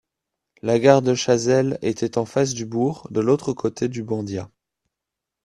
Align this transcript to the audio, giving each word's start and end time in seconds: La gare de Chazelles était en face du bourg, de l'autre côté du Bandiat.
La 0.63 0.79
gare 0.79 1.03
de 1.03 1.13
Chazelles 1.13 1.77
était 1.83 2.17
en 2.17 2.25
face 2.25 2.55
du 2.55 2.65
bourg, 2.65 3.07
de 3.11 3.19
l'autre 3.21 3.53
côté 3.53 3.87
du 3.87 4.01
Bandiat. 4.01 4.49